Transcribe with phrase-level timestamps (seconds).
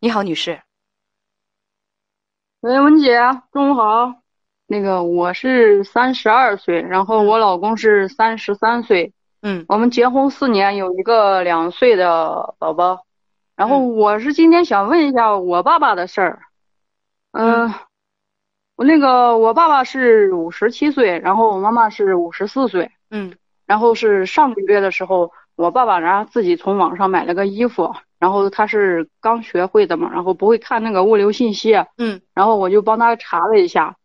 [0.00, 0.60] 你好，女士。
[2.60, 3.18] 喂，文姐，
[3.52, 4.14] 中午好。
[4.66, 9.12] 那个我是三十二岁，然后我老公是三十三岁。
[9.42, 13.04] 嗯我们结婚四年，有一个两岁的宝宝。
[13.56, 16.42] 然后嗯我是今天想问一下我爸爸的事儿。
[17.32, 17.74] 嗯，
[18.76, 22.92] 我那个我爸爸是五十七岁，然后我妈妈是五十四岁。
[23.10, 23.36] 嗯
[23.66, 33.96] 然后是上个月的时候，我爸爸然后自己从网上买了个衣服，然后他是刚学会的嘛，然后不会看那个物流信息，嗯然后我就帮他查了一下，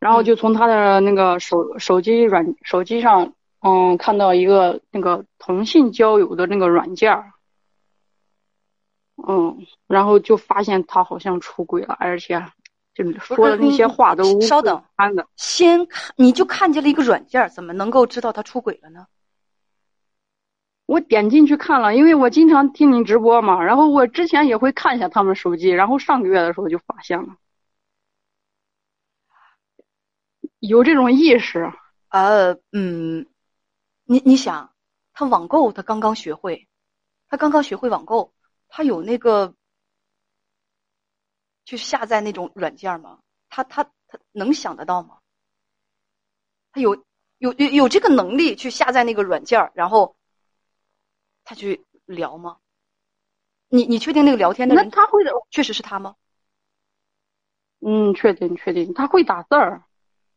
[0.00, 7.32] 然后就从他的那个手手机软手机上，嗯，看到一个那个同性交友的那个软件儿，
[9.28, 12.44] 嗯，然后就发现他好像出轨了，而且
[12.94, 14.82] 就说的那些话都你稍等。
[15.36, 19.06] 先看，你就看见了一个软件儿，怎么能够知道他出轨了呢？
[20.86, 27.36] 我点进去看了，因为我经常听你直播嘛，然后我之前也会看一下他们手机，然后上个月的时候就发现了，
[30.58, 31.72] 有这种意识。
[32.08, 33.26] 呃，嗯，
[34.04, 34.72] 你你想，
[35.12, 36.68] 他网购，他刚刚学会，
[37.28, 38.32] 他刚刚学会网购，
[38.68, 39.54] 他有那个
[41.64, 43.18] 去下载那种软件吗？
[43.48, 45.16] 他他他能想得到吗？
[46.72, 47.04] 他有
[47.38, 50.14] 有有有这个能力去下载那个软件，然后
[51.44, 52.56] 他去聊吗？
[53.68, 56.14] 你你确定那个聊天的人那他会的，确实是他吗？
[57.80, 59.82] 嗯，确定确定，他会打字儿，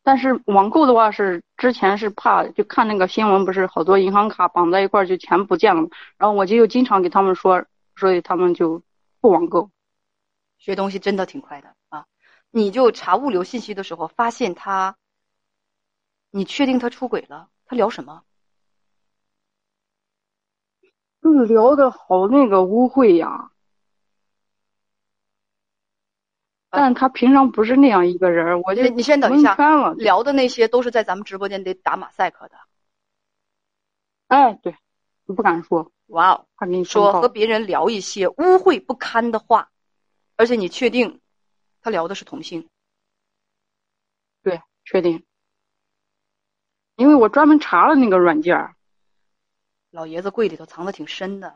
[0.03, 8.81] 但是网购的话是之前是怕就看那个新闻，不是好多银行卡绑在一块儿就钱不见了嘛，然后我就又经常给他们说，所以他们就
[9.21, 9.69] 不网购。
[10.57, 12.05] 学东西真的挺快的啊！
[12.49, 14.97] 你就查物流信息的时候，发现他，
[16.31, 17.49] 你确定他出轨了？
[17.65, 18.23] 他聊什么？
[21.27, 23.51] 就是聊的好那个污秽呀，
[26.69, 29.55] 但他平常不是那样一个人，我就你你先等一下。
[29.97, 32.55] 聊的那些都是在咱们直播间得打马赛克的。
[34.27, 34.75] 哎，对，
[35.25, 39.69] 你不敢说，哇哦，他跟你说和别人聊一些污秽不堪的话，
[40.37, 41.19] 而且你确定
[41.81, 42.69] 他聊的是同性？
[44.43, 45.25] 对，确定，
[46.95, 48.76] 因为我专门查了那个软件儿。
[49.97, 51.55] 老爷子柜里头藏的挺深的。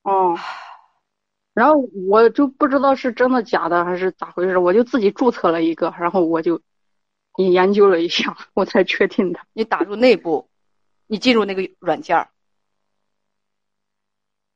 [0.00, 0.34] 哦，
[1.52, 1.74] 然后
[2.08, 6.62] 我就不知道是真的假的还是咋回事，我就自己注册了一个，然后我就
[7.36, 9.40] 也研究了一下，我才确定的。
[9.52, 10.48] 你打入内部，
[11.06, 12.30] 你进入那个软件儿，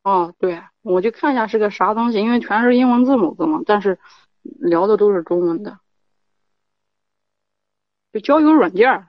[0.02, 4.00] 哦，对，我就看一下是个啥东西，因为全是英文字母字嘛，但是
[4.40, 5.78] 聊的都是中文的，
[8.14, 9.08] 就交友软件儿。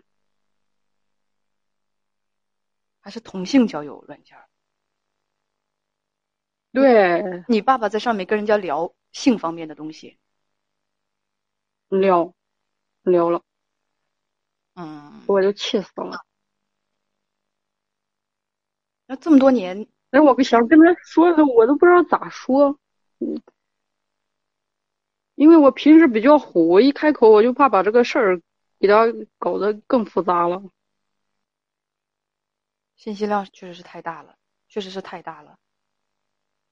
[3.06, 4.50] 还是同性交友软件儿？
[6.72, 10.18] 对，你爸爸在上面跟人家聊性方面的东西。
[11.88, 12.34] 聊
[13.04, 13.44] 聊了，
[14.74, 16.26] 嗯，我就气死了。
[19.06, 22.80] 那这么多年，但是我想跟他说的，我都不知道咋说。
[23.20, 23.40] 嗯，
[25.36, 28.42] 因为我平时比较虎，我一开口我就怕把这个事儿
[28.80, 29.06] 给他
[29.38, 30.64] 搞得更复杂了。
[32.96, 34.36] 信息量确实是太大了，
[34.68, 35.58] 确实是太大了。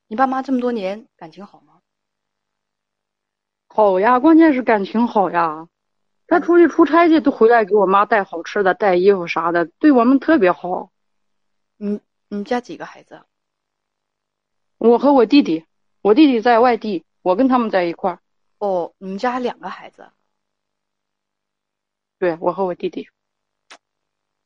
[0.07, 1.81] 你爸妈这么多年感情好吗？
[3.67, 5.67] 好呀，关键是感情好呀。
[6.28, 10.91] 他出去出差去都回来给我妈带好吃的、带衣服啥的，对我们特别好。
[11.78, 13.23] 你你们家几个孩子？
[14.78, 15.66] 我和我弟弟，
[16.01, 18.19] 我弟弟在外地，我跟他们在一块儿。
[18.57, 20.12] 哦，你们家还两个孩子。
[22.19, 23.09] 对，我和我弟弟。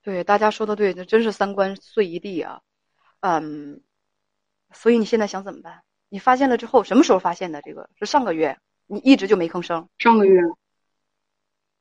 [0.08, 2.62] 对，大家说的对，那真是三观碎一地啊。
[3.20, 3.82] 嗯，
[4.72, 5.82] 所以你现在想怎么办？
[6.08, 7.62] 你发现了之后，什么时候发现的？
[7.62, 9.90] 这个是上个月，你一直就没吭声。
[9.98, 10.40] 上个月。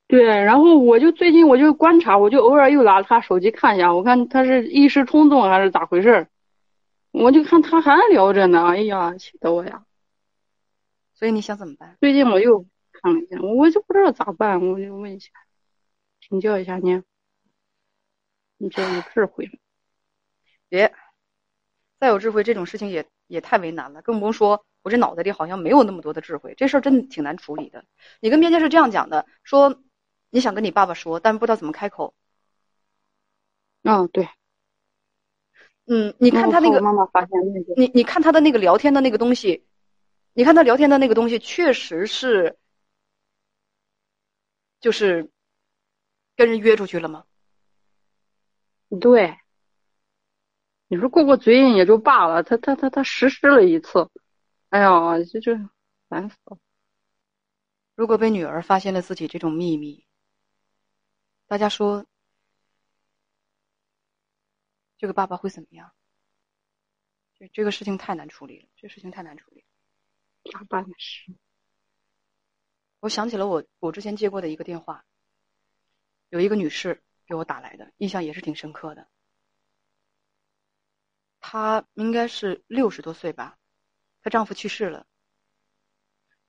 [0.09, 6.29] 对，然后我就最近我就观察，我就偶尔又拿他手机看一下，我看他是一时冲动还是咋回事儿，
[7.13, 9.85] 我就看他还聊着呢，哎呀，气得我呀！
[11.15, 11.97] 所以你想怎么办？
[12.01, 15.31] 最近我又看了一下，我就不知道咋办，我就问一下，
[16.21, 17.05] 请教一下您，
[18.59, 19.53] 你这有智慧吗？
[20.69, 20.93] 别，
[22.01, 27.85] 再有智慧，这种事情也也太为难了，更不用说我这脑袋里好像没有那么多的智慧，这事儿真的挺难处理的。
[28.21, 29.83] 你跟边界是这样讲的，说
[30.31, 32.15] 你想跟你爸爸说，但不知道怎么开口。
[33.83, 34.29] 嗯，对。
[35.87, 39.65] 嗯，你看他那个，妈妈发现那个，你你看他的那个聊天的那个东西，
[40.33, 42.59] 你看他聊天的那个东西，确实是，
[44.81, 45.31] 就是
[46.35, 47.25] 跟人约出去了吗？
[49.01, 49.37] 对，
[50.89, 54.11] 你说过过嘴瘾也就罢了，他他他他实施了一次，
[54.69, 55.57] 哎呀，这这
[56.09, 56.59] 烦死了。
[57.95, 60.07] 如果被女儿发现了自己这种秘密，
[61.47, 62.07] 大家说，
[64.99, 65.93] 这个爸爸会怎么样？
[67.39, 69.65] 这这个事情太难处理了，这事情太难处理，
[70.53, 71.35] 咋办的事？
[73.01, 75.05] 我想起了我我之前接过的一个电话，
[76.29, 79.09] 有一个女士给我打来的，印象也是挺深刻的。
[81.41, 83.59] 她应该是六十多岁吧，
[84.23, 85.07] 她丈夫去世了。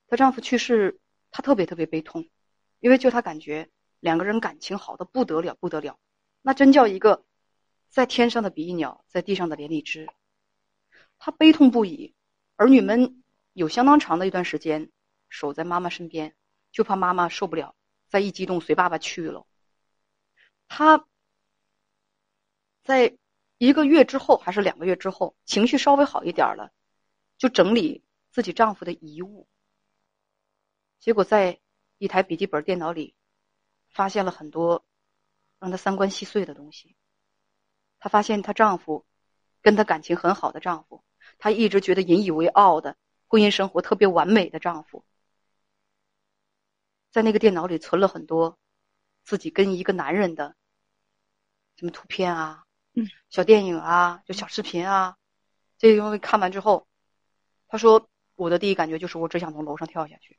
[0.06, 2.28] 她丈夫去世，她特别特别悲痛，
[2.78, 3.70] 因为就她感觉
[4.00, 5.98] 两个人感情好的不得了不得了，
[6.42, 7.24] 那真叫一个
[7.88, 10.08] 在天上的比翼鸟，在地上的连理枝。
[11.18, 12.14] 她悲痛不已，
[12.54, 14.92] 儿女们有相当长的一段时间
[15.28, 16.36] 守在妈妈身边，
[16.70, 17.74] 就怕妈妈受不了，
[18.08, 19.47] 再一激动随爸爸去了。
[20.68, 21.04] 她
[22.84, 23.18] 在。
[23.60, 26.70] 一个月之后还是两个月之后，情绪稍微好一点了，
[27.38, 29.48] 就整理自己丈夫的遗物。
[31.00, 31.58] 结果在
[31.98, 33.16] 一台笔记本电脑里，
[33.88, 34.84] 发现了很多
[35.58, 36.94] 让她三观细碎的东西。
[37.98, 39.04] 她发现她丈夫
[39.60, 41.02] 跟她感情很好的丈夫，
[41.38, 45.04] 她一直觉得引以为傲的婚姻生活特别完美的丈夫，
[47.10, 48.56] 在那个电脑里存了很多
[49.28, 50.56] 自己跟一个男人的
[51.76, 52.64] 什么图片啊。
[53.28, 55.18] 小电影啊，就小视频啊，
[55.76, 56.88] 这些东西看完之后，
[57.66, 60.38] 他说：“我的第一感觉就是我只想从楼上跳下去。”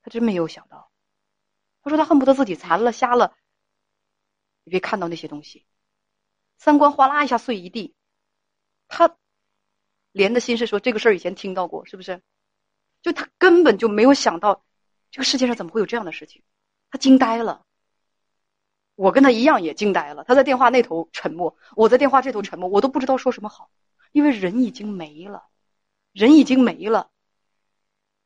[0.00, 0.90] 他真没有想到，
[1.82, 3.36] 他说他恨不得自己残了、瞎了，
[4.64, 5.66] 也别看到那些东西，
[6.56, 7.94] 三观哗啦一下碎一地。
[8.88, 9.14] 他
[10.10, 12.22] 连的心是说这个事儿以前听到过，是不是？
[13.02, 14.64] 就他根本就没有想到，
[15.10, 16.42] 这个世界上怎么会有这样的事情，
[16.90, 17.64] 他惊呆了。
[18.96, 23.70] 我跟他一样也惊呆了，他在电话那头沉默，我在电话这头沉默，我都不知道说什么好，
[24.12, 25.44] 因为人已经没了，
[26.12, 27.10] 人已经没了。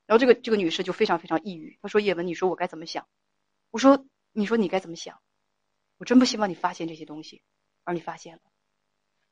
[0.07, 3.07] 然后这个这个女士就非常非常抑郁，她说：“叶文，你说我该怎么想？”
[3.71, 5.21] 我说：“你说你该怎么想？
[5.97, 7.43] 我真不希望你发现这些东西，
[7.85, 8.41] 而你发现了。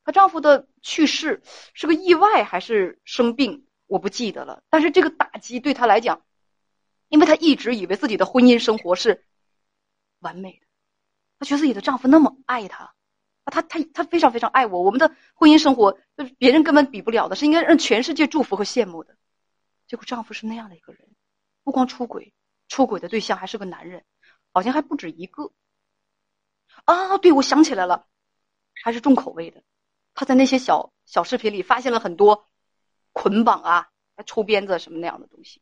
[0.05, 1.43] 她丈夫的去世
[1.75, 4.63] 是个意外还是生病，我不记得了。
[4.71, 6.25] 但是这个打击对她来讲，
[7.13, 9.27] 因为她一直以为自己的婚姻生活是
[10.21, 10.67] 完美的。”
[11.39, 12.85] 她觉得自己的丈夫那么爱她，
[13.45, 14.83] 啊，她她她非常非常爱我。
[14.83, 19.17] 我们的婚姻生活就是别人根本比不了的，是应该让全世界祝福和羡慕的。
[19.87, 21.07] 结果丈夫是那样的一个人，
[21.65, 22.33] 不光出轨，
[22.69, 24.05] 出轨的对象还是个男人，
[24.53, 25.53] 好像还不止一个。
[26.87, 28.07] 啊，对，我想起来了，
[28.83, 29.63] 还是重口味的。
[30.15, 32.49] 他在那些小小视频里发现了很多
[33.13, 33.89] 捆绑啊、
[34.25, 35.61] 抽鞭子什么那样的东西。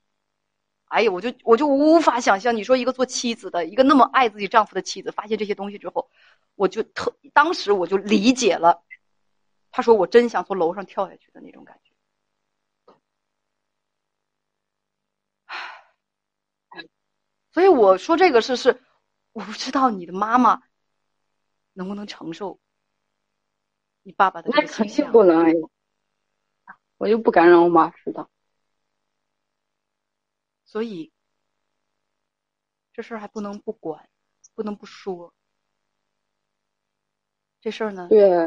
[0.91, 6.11] 哎呀，我就我就无法想象，你说一个做妻子的，一个那么爱自己丈夫的妻子，发现这些东西之后，
[6.57, 8.83] 我就特当时我就理解了，
[9.71, 11.91] 他说我真想从楼上跳下去的那种感觉。
[17.53, 18.83] 所以我说这个事是，
[19.33, 20.61] 我不知道你的妈妈
[21.73, 22.59] 能不能承受
[24.03, 25.55] 你爸爸的那肯定不能，
[26.97, 28.29] 我就不敢让我妈知道。
[30.71, 31.11] 所以，
[32.93, 34.09] 这事儿还不能不管，
[34.55, 35.35] 不能不说。
[37.61, 38.47] 这事儿呢，对，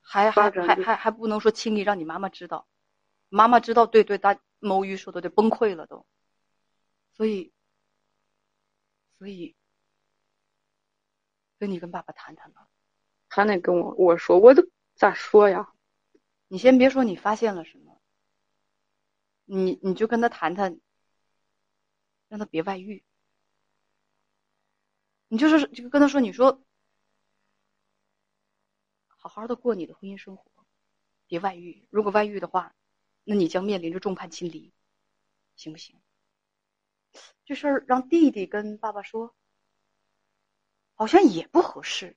[0.00, 2.68] 还还还还还不能说轻易让你妈妈知道，
[3.28, 6.06] 妈妈知道，对对，大某鱼说的对，崩溃了都。
[7.16, 7.52] 所以，
[9.18, 9.56] 所以，
[11.58, 12.68] 跟你跟爸爸谈谈吧。
[13.28, 14.62] 还得跟我我说，我都
[14.94, 15.72] 咋说呀？
[16.46, 18.00] 你先别说你发现了什么，
[19.44, 20.78] 你你就跟他谈谈。
[22.32, 23.04] 让他别外遇，
[25.28, 26.64] 你就是就跟他说，你说
[29.06, 30.50] 好好的过你的婚姻生活，
[31.26, 31.86] 别外遇。
[31.90, 32.74] 如果外遇的话，
[33.24, 34.72] 那你将面临着众叛亲离，
[35.56, 36.00] 行不行？
[37.44, 39.36] 这事儿让弟弟跟爸爸说，
[40.94, 42.16] 好像也不合适。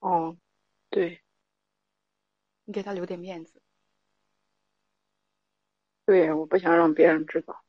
[0.00, 0.36] 哦，
[0.90, 1.22] 对，
[2.64, 3.62] 你给他留点面子。
[6.08, 7.62] 对，我不想让别人知道。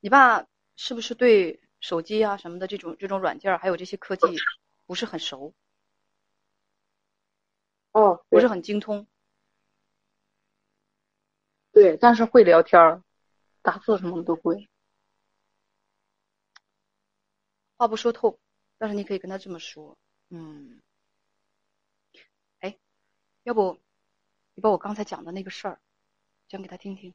[0.00, 0.46] 你爸
[0.76, 4.26] 是不是对手机啊什么的这种这种软件还有这些科技
[4.84, 5.54] 不是很熟？
[7.92, 9.06] 哦，不是很精通。
[11.72, 13.02] 对，但是会聊天儿
[13.62, 14.68] 打字什么都会。
[17.78, 18.38] 话不说透，
[18.76, 19.96] 但是你可以跟他这么说，
[20.28, 20.82] 嗯，
[22.58, 22.78] 哎，
[23.44, 23.80] 要不
[24.52, 25.80] 你把我刚才讲的那个事儿
[26.46, 27.14] 讲给他听听。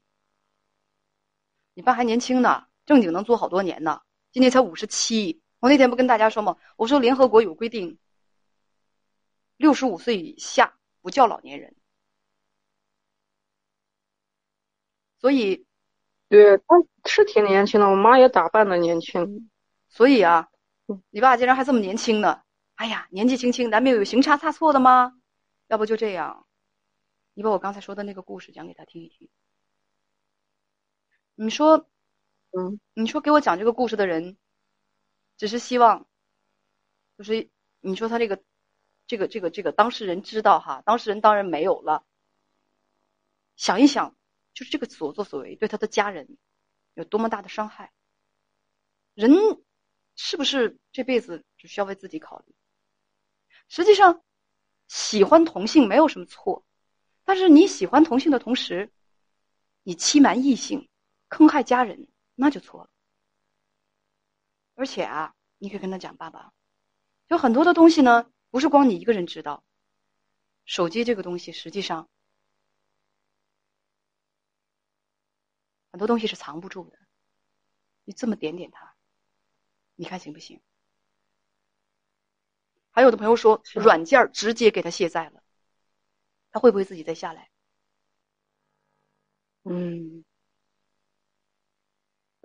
[1.75, 4.01] 你爸还年轻呢，正经能做好多年呢。
[4.31, 5.41] 今年才五十七。
[5.59, 6.57] 我那天不跟大家说吗？
[6.77, 7.99] 我说联合国有规定，
[9.57, 11.75] 六十五岁以下不叫老年人。
[15.19, 15.65] 所以，
[16.29, 19.49] 对，他是挺年轻的，我妈也打扮的年轻。
[19.89, 20.47] 所以啊，
[21.09, 22.41] 你爸竟然还这么年轻呢！
[22.75, 25.13] 哎呀，年纪轻轻，难免有行差踏错的吗？
[25.67, 26.45] 要不就这样，
[27.33, 29.27] 你把我刚才说的那个故事讲给他听一听。
[31.35, 31.87] 你说，
[32.51, 34.37] 嗯，你说给我讲这个故事的人，
[35.37, 36.07] 只是希望，
[37.17, 37.49] 就是
[37.81, 38.41] 你说他这个，
[39.07, 42.05] 这个，这个，这个当事人知道哈，当事人当然没有了。
[43.55, 44.15] 想一想，
[44.53, 46.37] 就是这个所作所为对他的家人
[46.93, 47.93] 有多么大的伤害。
[49.13, 49.31] 人
[50.15, 52.55] 是不是这辈子只需要为自己考虑？
[53.67, 54.21] 实际上。
[54.87, 56.63] 喜欢同性没有什么错，
[57.23, 58.91] 但是你喜欢同性的同时，
[59.81, 60.87] 你欺瞒异性、
[61.27, 62.89] 坑害家人，那就错了。
[64.75, 66.53] 而且啊，你可以跟他讲，爸爸，
[67.27, 69.63] 有很多的东西呢，不是光你一个人知道。
[70.65, 72.09] 手机这个东西，实际上
[75.91, 76.97] 很多东西是藏不住的。
[78.03, 78.95] 你这么点点他，
[79.95, 80.61] 你看行不行？
[82.91, 85.43] 还有的朋友说，软件直接给他卸载了，
[86.51, 87.49] 他会不会自己再下来？
[89.63, 90.23] 嗯，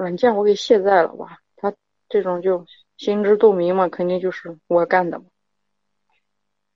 [0.00, 1.74] 软件我给卸载了吧，他
[2.08, 2.66] 这种就
[2.96, 5.26] 心知肚明嘛，肯定就是我干的嘛。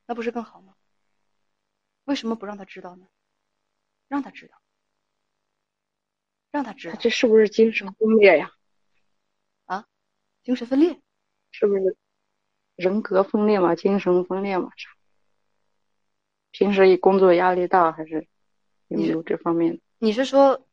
[0.07, 0.75] 那不是更好吗？
[2.05, 3.07] 为什么不让他知道呢？
[4.09, 4.61] 让他知道，
[6.51, 6.97] 让他知道。
[7.01, 8.53] 这是不是精神分裂呀？
[9.65, 9.87] 啊，
[10.43, 11.01] 精神分裂，
[11.51, 11.97] 是不是？
[12.77, 14.91] 人格分裂嘛，精神分裂嘛，啥？
[16.51, 18.29] 平时工作压力大还是
[18.89, 19.81] 有没有这方面？
[19.97, 20.67] 你是说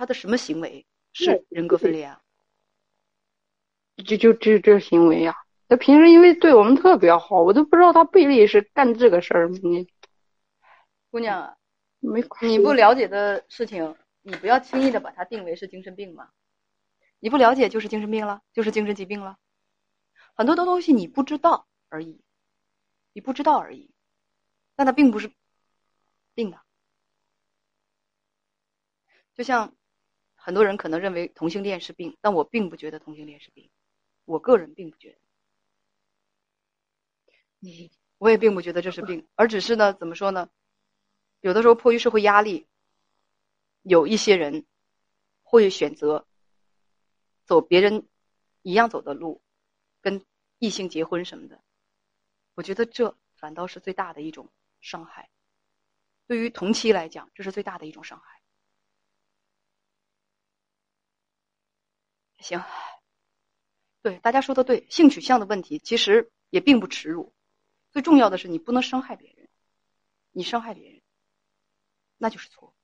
[0.00, 2.22] 他的什么行为是人格分裂啊？
[4.06, 5.36] 就就这这行为呀？
[5.68, 9.50] 他平时因为对我们特别好，我都不知道他背地里是干这个事儿。
[9.50, 9.86] 你
[11.10, 11.54] 姑娘，
[11.98, 16.30] 没你不了解的事情，你不要轻易的把它定为是精神病嘛。
[17.18, 19.36] 你不了解就是精神病了，就是精神疾病了。
[20.32, 22.22] 很多的东西你不知道而已，
[23.12, 23.90] 你不知道而已，
[24.76, 25.30] 但它并不是
[26.32, 26.58] 病的。
[29.34, 29.74] 就像
[30.42, 33.70] 很多人可能认为同性恋是病，但我并不觉得同性恋是病，
[34.24, 35.18] 我个人并不觉得。
[37.58, 40.50] 你我也并不觉得这是病， 而只是呢，怎么说呢？
[41.40, 42.66] 有的时候迫于社会压力，
[43.82, 44.64] 有一些人
[45.42, 46.26] 会选择
[47.44, 48.08] 走别人
[48.62, 49.40] 一样走的路，
[50.00, 50.24] 跟。
[50.62, 51.64] 异性结婚什么的，
[52.52, 55.30] 我觉得这反倒是最大的一种伤害。
[56.26, 58.39] 对于同期来讲，这是最大的一种伤害。
[62.40, 62.62] 行，
[64.02, 67.32] 对大家说的对，性取向的问题其实也并不耻辱。
[67.92, 69.48] 最重要的是，你不能伤害别人，
[70.32, 71.00] 你伤害别人，
[72.18, 72.74] 那就是错。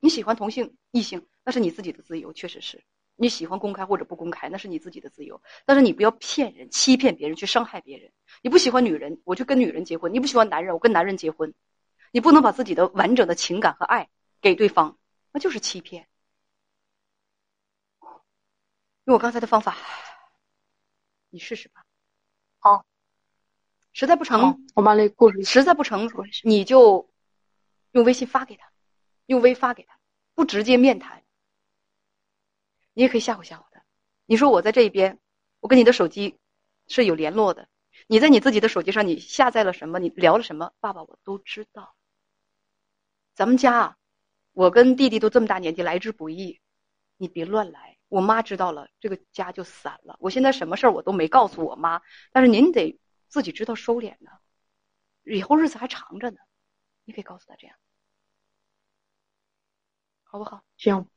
[0.00, 2.82] 你喜欢同性异性，那是你自己的自由，确实是。
[3.14, 5.42] 你喜欢公开或者不公开，那是你自己的自由。
[5.66, 8.10] 但是你不要骗人、欺骗别人，去伤害别人。
[8.42, 11.54] 你不喜欢女人，我就跟女人结婚；你不喜欢男人，我跟男人结婚。
[12.10, 14.08] 你不能把自己的完整的情感和爱
[14.40, 14.98] 给对方，
[15.30, 16.08] 那就是欺骗。
[19.04, 19.76] 用我刚才的方法，
[21.30, 21.84] 你试试吧。
[22.60, 22.86] 好，
[23.92, 26.08] 实在不成，我把那故事实在不成，
[26.44, 27.10] 你就
[27.90, 28.70] 用微信发给他，
[29.26, 29.98] 用微发给他，
[30.34, 31.24] 不直接面谈。
[32.92, 33.82] 你也可以吓唬吓唬他，
[34.26, 35.18] 你说我在这一边，
[35.58, 36.38] 我跟你的手机
[36.86, 37.68] 是有联络的，
[38.06, 41.96] 你在你自己的手机上你下载了什么，你聊了什么，爸爸我都知道。
[43.34, 43.96] 咱们家啊，
[44.52, 46.60] 我跟弟弟都这么大年纪，来之不易，
[47.16, 47.91] 你别乱来。
[48.12, 50.16] 我妈知道了，这个家就散了。
[50.20, 54.30] 我现在什么事儿我都没告诉我妈，但是您得自己知道收敛呢，
[55.24, 56.36] 以后日子还长着呢，
[57.04, 57.74] 你可以告诉他这样，
[60.24, 60.62] 好不好？
[60.76, 61.08] 行，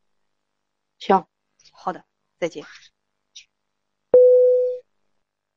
[0.97, 1.27] 行。
[1.73, 2.05] 好的，
[2.39, 2.63] 再见。